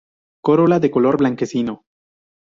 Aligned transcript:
Corola 0.43 0.79
de 0.79 0.89
color 0.89 1.19
blanquecino. 1.19 1.83